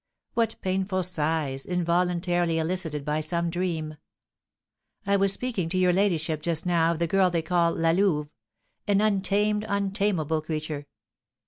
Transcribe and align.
What 0.33 0.55
painful 0.63 1.03
sighs, 1.03 1.63
involuntarily 1.63 2.57
elicited 2.57 3.05
by 3.05 3.19
some 3.19 3.51
dream. 3.51 3.97
I 5.05 5.15
was 5.15 5.31
speaking 5.31 5.69
to 5.69 5.77
your 5.77 5.93
ladyship 5.93 6.41
just 6.41 6.65
now 6.65 6.93
of 6.93 6.97
the 6.97 7.05
girl 7.05 7.29
they 7.29 7.43
call 7.43 7.73
La 7.75 7.91
Louve, 7.91 8.31
an 8.87 8.99
untamed, 8.99 9.63
untamable 9.67 10.41
creature. 10.41 10.87